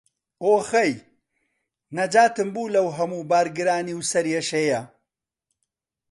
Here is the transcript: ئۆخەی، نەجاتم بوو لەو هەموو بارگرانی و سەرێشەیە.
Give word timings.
ئۆخەی، 0.47 0.93
نەجاتم 1.95 2.49
بوو 2.53 2.73
لەو 2.75 2.87
هەموو 2.97 3.27
بارگرانی 3.31 3.93
و 3.97 4.07
سەرێشەیە. 4.11 4.81